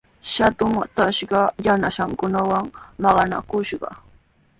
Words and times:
Shatu 0.31 0.65
matrashqa 0.77 1.41
yanasankunawan 1.65 2.65
maqanakushqa. 3.01 3.89